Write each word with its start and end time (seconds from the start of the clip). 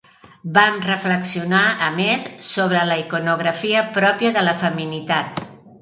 Van 0.53 0.79
reflexionar, 0.85 1.61
a 1.87 1.91
més, 1.99 2.27
sobre 2.49 2.83
la 2.93 2.99
iconografia 3.05 3.87
pròpia 4.01 4.37
de 4.41 4.49
la 4.51 4.61
feminitat. 4.67 5.49